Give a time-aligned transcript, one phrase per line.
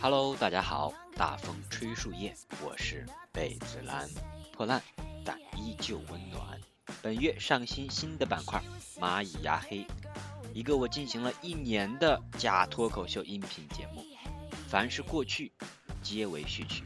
[0.00, 4.08] Hello，大家好，大风吹树叶，我是被子蓝，
[4.52, 4.82] 破烂
[5.24, 6.58] 但依旧温暖。
[7.02, 8.62] 本月上新新的板块
[8.98, 9.86] 蚂蚁牙黑，
[10.54, 14.02] 一个我进行了一年的假脱口秀音频节目，
[14.68, 15.52] 凡是过去
[16.02, 16.84] 皆为序曲，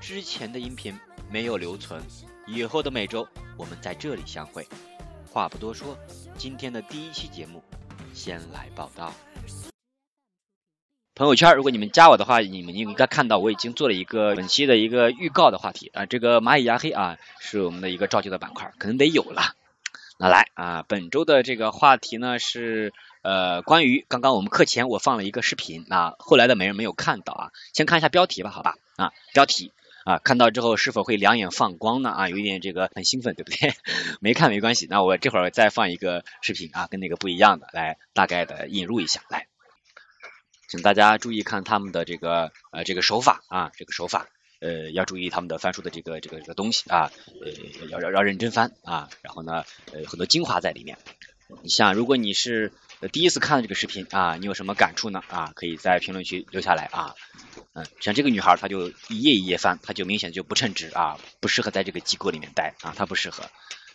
[0.00, 0.98] 之前的音频
[1.30, 2.02] 没有留存，
[2.46, 4.66] 以后的每周我们在这里相会。
[5.30, 5.96] 话不多说，
[6.36, 7.62] 今天的第一期节目
[8.12, 9.12] 先来报道。
[11.16, 16.06] 朋友圈，如果你们加我的话，你们应该看到我已经做了一个本期的一个预告的话题啊。
[16.06, 19.54] 这个蚂蚁牙黑啊，是我们的一个召集的板块，可能得有了。
[20.18, 27.50] 那来啊，本周的这个话题呢是呃关于刚刚我们课前我放了一个视频啊，后来的没人没有看到啊。
[27.72, 29.72] 先看一下标题吧，好吧啊，标题
[30.04, 32.10] 啊，看到之后是否会两眼放光呢？
[32.10, 33.74] 啊，有一点这个很兴奋，对不对？
[34.20, 39.46] 没看没关系，那我这会儿再放一个视频啊，跟那个不一样的，来大概的引入一下来。
[40.68, 44.28] 请大家注意看他们的这个呃这个手法啊，这个手法
[44.60, 47.10] 呃要注意他们的翻书的这个这个这个东西啊，
[47.42, 50.98] 呃要要要认真翻啊，然后呢呃很多精华在里面。
[51.62, 52.72] 你像如果你是
[53.08, 55.22] 第一次看这个视频啊，你有什么感触呢？
[55.28, 57.14] 啊，可以在评论区留下来啊。
[57.74, 63.44] 嗯，像这个女孩她就一页一页翻，她就明显就不称职啊，不适合在这个机构里面待啊，她不适合。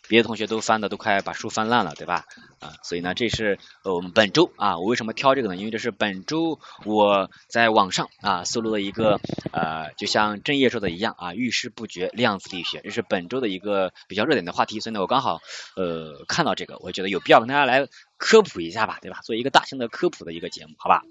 [0.09, 2.25] 别的同学都翻的都快把书翻烂了，对吧？
[2.59, 5.55] 啊，所以呢，这是我们本周啊，我为什么挑这个呢？
[5.55, 9.21] 因为这是本周我在网上啊搜录的一个
[9.53, 15.39] 呃，就像郑业说的一样啊，遇事不决量子力学，这是本周的一个比较热点的话题，所以呢，我刚好
[15.75, 17.87] 呃看到这个，我觉得有必要跟大家来
[18.17, 19.19] 科普一下吧，对吧？
[19.23, 21.03] 做一个大型的科普的一个节目，好吧？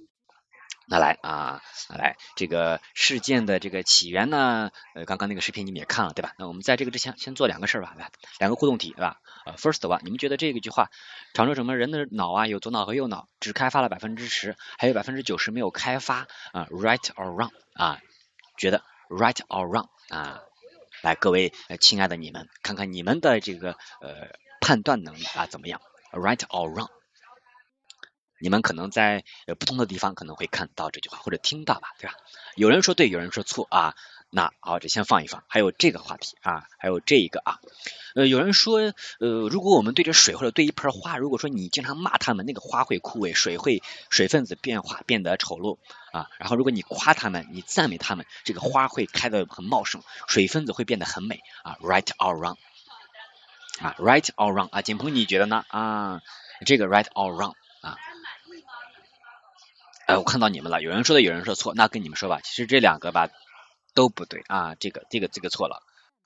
[0.91, 4.71] 那来啊，来这个事件的这个起源呢？
[4.95, 6.33] 呃，刚刚那个视频你们也看了对吧？
[6.39, 9.21] 那我们在这个之前先做两个事儿吧，来两个互动题对吧？
[9.45, 10.91] 呃，first one，你们觉得这个句话
[11.35, 11.77] 常说什么？
[11.77, 18.01] 人的脑啊有左脑和右脑，只开发了百分之十，还有百分之九十没有开发啊？Right or wrong 啊？
[18.57, 20.41] 觉得 right or wrong 啊？
[21.03, 25.83] 来，各位亲爱的你们，看看你们的这个呃判断能力啊怎么样
[26.13, 26.89] ？Right or wrong？
[28.41, 32.15] 你们可能在呃不同的地方可能会看到这句话或者听到吧，对吧？
[32.57, 33.95] 有人说对，有人说错啊。
[34.31, 35.43] 那好，这先放一放。
[35.49, 37.61] 还有这个话题啊，还有这一个啊。
[38.15, 45.79] 呃，有人说，呃，如果我们对着水或者对一盆花，如果说你经常骂他们，那个花会枯萎，水会水分子变化变得丑陋
[46.13, 46.29] 啊。
[46.39, 51.79] 然后如果你夸他们，你赞美他们，这个花会开得很茂盛，水分子会变得很美啊。
[51.81, 52.57] Right or wrong？
[53.81, 54.69] 啊，Right or wrong？
[54.69, 55.65] 啊，景鹏你觉得呢？
[55.69, 56.21] 啊，
[56.67, 57.55] 这个 Right or wrong？
[60.09, 63.29] 哎，我看到你们了，有人说的，有人说错，那跟你们说吧，其实这两个吧
[63.93, 65.83] 都不对啊，这个这个这个错了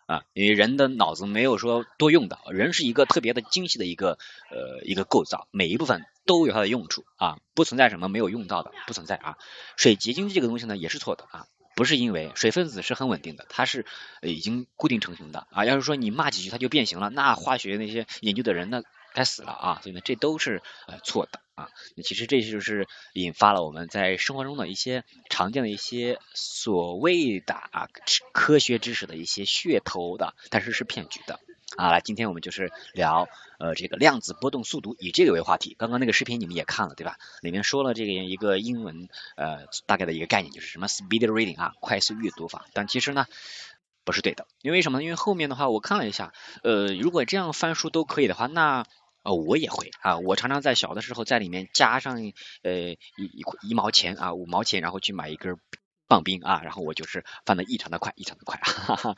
[0.06, 4.18] 啊，因为人的脑子没有说多用的，人是一个特别的精细的一个
[4.52, 9.36] 呃一个构造，每一部分都有它的用处啊，不存在什么没有用到的，不存在啊。
[9.76, 13.84] 水结晶这个东西呢也是错的啊，不是因为水分子是很稳定的，它是
[14.22, 21.40] 已经固定成型的啊，要是说你骂几句它就变形了，那化学那些研究的人那该死了啊，所以呢这都是呃错的。
[21.54, 27.88] 啊，那其实这就是引发了我们在生活中的一些常见的一些所谓的啊
[28.32, 31.40] 科学知识的一些噱头的，但是是骗局的
[31.76, 31.90] 啊。
[31.90, 35.76] 来，今天我们就是聊呃这个量子波动速读，以这个为话题。
[35.78, 37.18] 刚刚那个视频你们也看了对吧？
[37.42, 42.64] 里面说了这个一个英文呃大概的一个概念，就是什么 speed reading 啊，快速阅读法。
[42.72, 43.26] 但其实呢
[44.04, 45.04] 不是对的，因为什么呢？
[45.04, 46.32] 因为后面的话我看了一下，
[46.62, 48.84] 呃，如果这样翻书都可以的话，那
[49.22, 52.16] 哦，我也会啊，我常常在小的时候在里面加上
[52.62, 55.56] 呃一一一毛钱啊五毛钱，然后去买一根
[56.08, 59.16] 棒冰啊，然后我就是翻的异常的快，异常的快，哈哈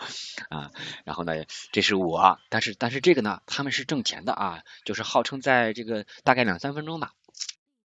[0.51, 0.71] 啊，
[1.05, 7.13] 然后呢，这是我，但是但是这个呢，他们是挣钱的啊，就是号称在这个大概两三分钟吧。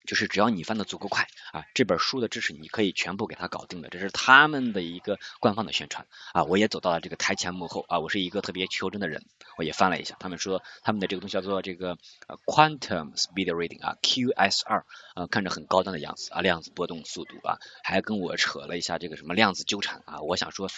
[0.08, 6.46] 就是只要你翻的足够快啊，这本书的知识你可以全部给它搞定的，这是他们的一个官方的宣传啊。
[6.46, 9.24] 我也走到了这个台前幕后啊，我是一个特别求真的人，
[9.60, 11.98] 我也翻了一下，他们说他们的这个东西叫做这个
[12.46, 14.84] quantum speed reading 啊，QSR
[15.16, 20.70] 啊，看着很高端的样子啊，量子波动速度啊，还跟我扯了一下这个什么量子纠缠啊，我想说。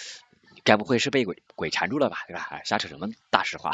[0.64, 2.62] 该不会是被鬼鬼缠住了吧，对吧？
[2.66, 3.72] 瞎扯什么大实话？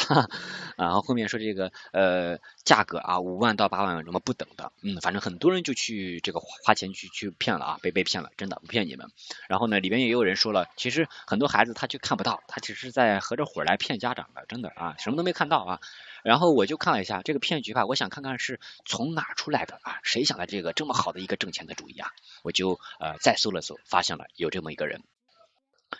[0.78, 9.10] 然后后面说这个呃价格啊，五万到八万什么不等的，嗯，反正很多人就去这个花钱去去骗了啊，被被骗了，真的不骗你们。
[9.48, 15.80] 然后呢，里边也有人说了，其实很多孩子他就看不到，他只是在合着伙来骗家长的，真的啊，什么都没看到啊。
[16.24, 22.12] 然后我就看了一下这个骗局吧，我想看看是从哪出来的啊，谁想的这个这么好的一个挣钱的主意啊？
[22.44, 25.04] 我就呃再搜了搜，发现了有这么一个人。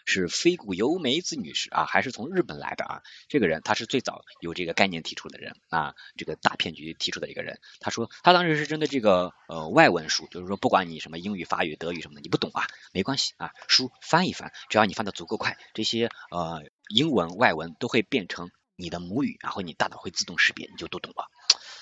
[0.06, 3.01] 是飞古由美子女士啊，还是从日本来的啊？
[3.28, 7.60] 这个人他是最早有这个概念提出的人啊，这个大骗局提出的一个人。
[7.80, 21.30] 他说他当时是针对这个呃外文书，就是说不管你什么英语、法语、德语什么的，你不懂啊，没关系啊，书翻一翻，只要你翻的足够快，这些呃英文外文都会变成你的母语，然后你大脑会自动识别，你就都懂了。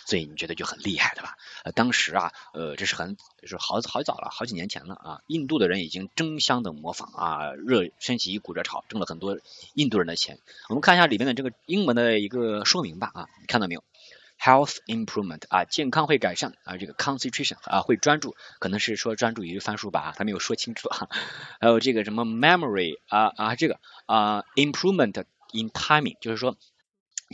[0.08, 1.36] 所以你觉得就很厉害，对吧？
[1.64, 5.22] 呃，当时啊，呃，这是很就是好好早了，好几年前了啊。
[5.28, 9.40] 印度的人已经争相的模仿啊，热掀起一股热潮，挣了很多
[9.74, 10.38] 印度人的钱。
[10.70, 13.84] 我们看一下里面的这个英文的一个说明吧啊，你看到没有
[14.40, 21.10] ？Health improvement 啊，健康会改善啊，这个 concentration 啊会专注，可能是说专注于翻书吧啊，他没有说清楚啊。
[21.60, 26.56] 还有这个什么 memory 啊啊这个啊 improvement in timing，就是说。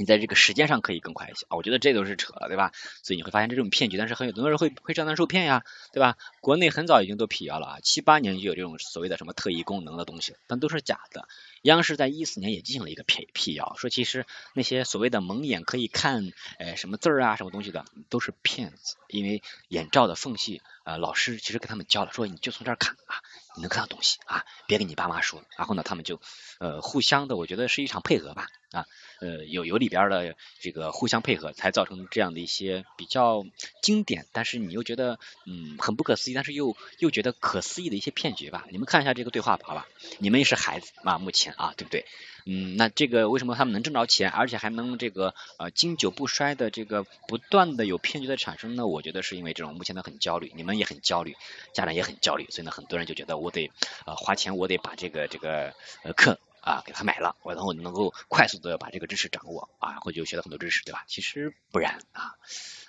[0.01, 2.71] 你在这个时间上可以更快一些啊，我觉得这都是扯，对吧？
[3.03, 5.63] 所以你会发现这种骗局，但是很有很多人会会上当受骗呀，
[5.93, 6.17] 对吧？
[6.41, 11.27] 国内很早已经都辟谣了啊，七八年就有这种所谓的什么特异功能的东西，但都是假的。
[11.61, 14.25] 央视在一四年也进行了一个辟辟谣，说其实
[14.55, 23.21] 那些所谓的蒙眼可以看呃什么字儿啊什么东西的都是骗子，因为眼罩的缝隙呃老师其实给他们教了，说你就从这儿看啊，
[23.55, 25.43] 你能看到东西啊，别跟你爸妈说。
[25.55, 26.19] 然后呢，他们就
[26.59, 28.47] 呃互相的，我觉得是一场配合吧。
[28.71, 28.85] 啊，
[29.19, 33.45] 呃，有有里边的这个互相配合，才造成这样的一些比较
[33.81, 38.65] 经典，但是你又觉得嗯很不可思议，但是又又觉得可思议的一些骗局吧。
[38.69, 39.87] 你们看一下这个对话吧好吧？
[40.19, 42.05] 你们也是孩子啊，目前啊，对不对？
[42.45, 48.87] 嗯，那这个为什么他们能挣着钱，而且还能这个呃经久不衰的这个不断的有骗局的产生呢？
[48.87, 51.35] 我觉得是因为这种目前的很焦虑，你们也很焦虑，
[51.73, 53.69] 家长也很焦虑，所以呢，很多人就觉得我得
[54.07, 56.39] 呃花钱，我得把这个这个呃课。
[56.61, 61.03] 啊，给他买了，我然后能够快速的把这个知识掌握啊，然后就学到很多知识，对吧？
[61.07, 62.35] 其实不然啊，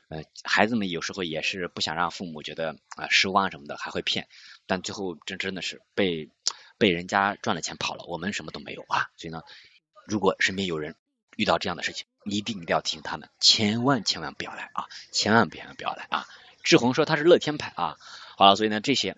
[0.08, 4.28] 呃，孩子们有时候也是不想让父母觉得啊失望什么的，还会骗，
[4.66, 6.28] 但最后真真的是被
[6.76, 9.08] 被人家赚了钱跑了，我们什么都没有啊。
[9.16, 9.42] 所以呢，
[10.06, 10.94] 如果身边有人
[11.36, 16.26] 遇到这样的事情，一定一定要提醒他们，千万千万不要来啊，千万千万不要来啊。
[16.62, 17.96] 志宏说他是乐天派啊，
[18.36, 19.16] 好了，所以呢这些。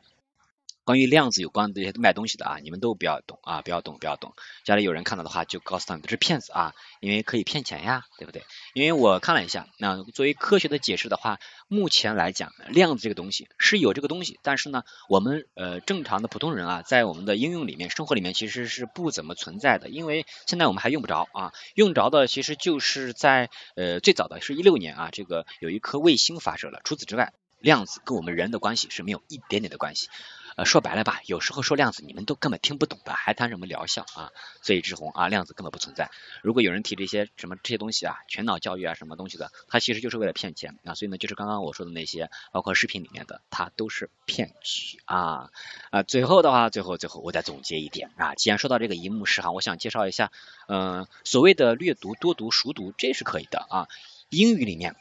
[0.84, 4.34] 关于量子有关的这些卖东西的啊，你们都不要懂啊，不要懂，不要懂。
[4.64, 8.44] 家里有人看到的话，就告诉他们这是骗子啊，因为可以骗钱呀，对不对？
[8.74, 30.08] 因为我看了一下，那作为科学的解释的话，目前来讲，量子这个东西是有这个东西，但是呢，我们呃正常的普通人啊，在我们的应用里面、生活里面其实是不怎么存在的，因为现在我们还用不着啊，用着的其实就是在呃最早的是一六年啊，这个有一颗卫星发射了，除此之外，量子跟我们人的关系是没有一点点的关系。
[30.56, 34.30] 呃，说白了吧，有时候说量子，你们都根本听不懂的，还谈什么疗效啊？
[34.62, 36.10] 所以志宏啊，量子根本不存在。
[36.42, 40.94] 如果有人提这些什么这些东西啊，全脑教育啊，什么东西的，他其实就是为了骗钱啊。
[40.94, 45.50] 所以呢，就是刚刚我说的那些，包括视频里面的，它都是骗局啊
[45.90, 46.02] 啊。
[46.04, 50.30] 最后的话，最后最后我再总结一点啊，既然说到这个一目十行，我想介绍一下，
[50.68, 53.88] 嗯，所谓的略读、多读、熟读，这是可以的啊。
[54.28, 54.94] 英语里面。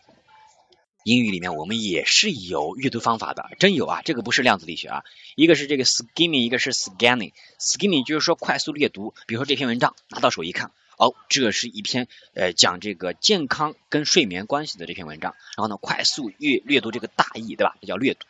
[1.03, 4.01] 英语里面我们也是有阅读方法的，真有啊！
[4.03, 5.03] 这个不是量子力学啊，
[5.35, 7.33] 一个是这个 skimming，一个是 scanning。
[7.59, 17.75] skimming 就是说快速阅读，比如说这篇文章拿到手一看，哦，这是一篇呃讲这个健康跟睡眠关系的这篇文章，然后呢快速阅阅读这个大意，对吧？
[17.81, 18.25] 这叫略读。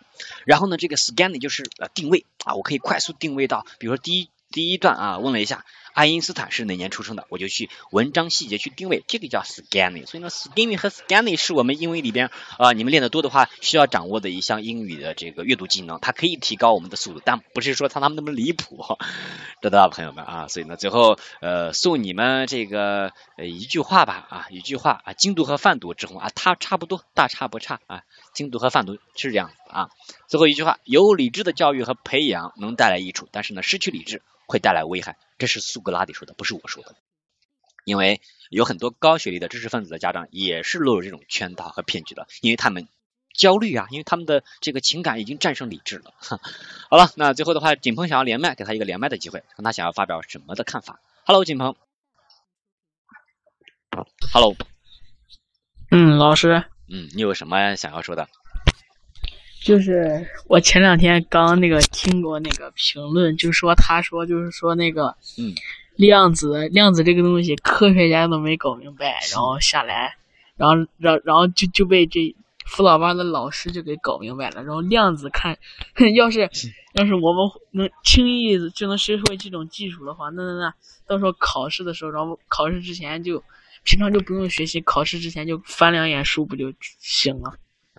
[0.46, 5.66] 然后呢这个 scanning 就是呃定位啊，我可以快速定位到，比如说第一第一段啊问了一下。
[5.94, 7.26] 爱因斯坦是哪年出生的？
[7.30, 10.06] 我就去文章细节去定位，这个叫 scanning。
[10.08, 18.98] 所以呢，skimming 和 scanning 是我们英语里边啊，你们练得多的话需要掌握的一项英语的这个阅读技能，它可以提高我们的速度，但不是说像他们那么离谱，
[19.62, 20.48] 知道吧，朋友们啊？
[20.48, 28.02] 所以呢，最后呃送你们这个呃一句话吧啊，一句话啊，精读和泛读之后啊，它差不多，大差不差啊，
[28.34, 29.90] 精读和泛读是这样子啊。
[30.28, 34.22] 最后一句话，有理智的教育和培养能带来益处，但是呢，失去理智。
[34.48, 36.96] 会带来危害，这是苏格拉底说的，不是我说的。
[37.86, 42.88] 因为有很多高学历的知识分子的家长也是落入这种圈套和骗局的，因为他们
[43.34, 46.14] 焦虑啊，因为他们的这个情感已经战胜理智了。
[46.90, 51.02] 好了，那最后的话，景鹏想要连麦，给他一个连麦的机会，看他想要发表什么的看法。
[51.26, 51.76] Hello，景鹏。
[54.32, 54.56] Hello。
[55.92, 56.64] 嗯，老师。
[56.88, 58.30] 嗯，你有什么想要说的？
[59.64, 65.56] 就是我前两天刚那个听过那个评论，就说他说就是说那个，嗯，
[65.96, 70.16] 量子量子这个东西科学家都没搞明白，然后下来，
[70.58, 74.64] 然后然然后就就被这辅导班的老师就给搞明白了。
[74.64, 75.58] 然后量子看，
[76.14, 76.50] 要是
[76.94, 80.74] 要是我们能轻易就能学会这种技术的话，那那那
[81.08, 83.42] 到时候考试的时候，然后考试之前就
[83.84, 87.54] 平常就不用学习，考试之前就翻两眼书不就行了？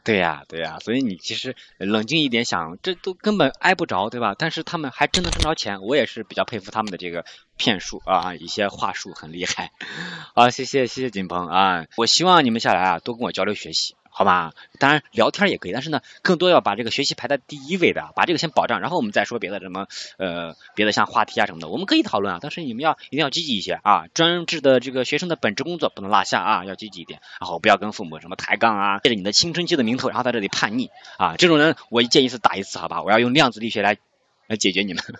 [0.04, 4.34] 对呀，对呀，所以你其实冷静一点想，这都根本挨不着，对吧？
[4.38, 7.25] 但是他们还真的挣着钱，我也是比较佩服他们的这个
[7.56, 9.73] 骗术啊，一些话术很厉害。
[10.37, 13.96] 好，谢谢谢谢景鹏啊，我希望你们下来啊多跟我交流学习。
[14.16, 33.99] 好吧，当然聊天也可以，但是呢，更多要把这个学习排在第一位的，把这个先保障，然后我们再说别的什么呃别的像话题啊什么的，我们可以讨论啊，但是你们要一定要积极一些啊，专职的这个学生的本职工作不能落下啊，要积极一点，然后不要跟父母什么抬杠啊，借着你的青春期的名头，然后在这里叛逆啊，这种人我一见一次打一次，好吧，我要用量子力学来
[34.47, 35.02] 来解决你们。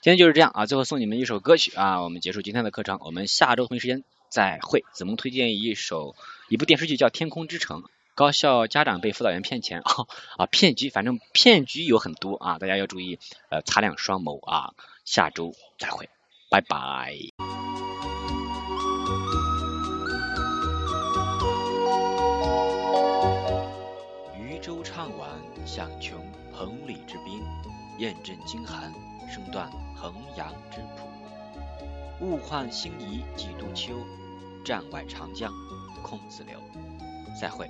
[0.00, 4.84] 今天就是这样啊，最后送你们一首歌曲啊，我们结束今天的课程，我们下周同一时间再会。
[4.92, 6.14] 子萌推荐一首
[6.48, 7.82] 一部电视剧叫《天空之城》。
[8.16, 10.06] 高校家长被辅导员骗钱 啊
[10.38, 13.18] 啊骗局，反正骗局有很多啊，大家要注意
[13.50, 14.72] 呃擦亮双眸啊，
[15.04, 16.08] 下周再会，
[16.48, 17.12] 拜拜。
[24.40, 25.28] 渔舟唱晚
[25.66, 26.18] 响穷
[26.54, 27.42] 彭蠡之滨，
[27.98, 28.90] 雁阵惊寒
[29.30, 31.06] 声断衡阳之浦。
[32.24, 33.92] 物换星移几度秋，
[34.64, 35.52] 战外长江
[36.02, 36.58] 空自流。
[37.38, 37.68] 再会。